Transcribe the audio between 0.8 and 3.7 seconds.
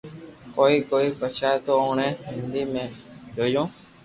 ڪوئي بچيا تو اوڻي ھنڌي ۾ جويو